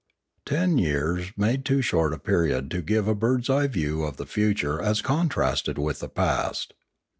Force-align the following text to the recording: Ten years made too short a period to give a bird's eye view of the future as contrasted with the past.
Ten 0.47 0.79
years 0.79 1.31
made 1.37 1.63
too 1.63 1.83
short 1.83 2.11
a 2.11 2.17
period 2.17 2.71
to 2.71 2.81
give 2.81 3.07
a 3.07 3.13
bird's 3.13 3.51
eye 3.51 3.67
view 3.67 4.01
of 4.01 4.17
the 4.17 4.25
future 4.25 4.81
as 4.81 4.99
contrasted 4.99 5.77
with 5.77 5.99
the 5.99 6.09
past. 6.09 6.73